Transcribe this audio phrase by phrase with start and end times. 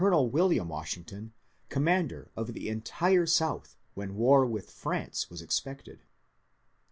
[0.01, 1.33] 6 MONCURE DANIEL CONWAY William Washington
[1.69, 5.99] commander of the entire South when war with France was expected.